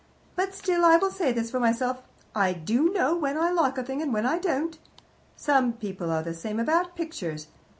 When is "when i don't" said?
4.11-4.75